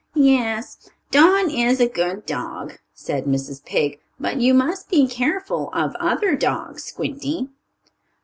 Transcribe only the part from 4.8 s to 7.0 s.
be careful of other dogs,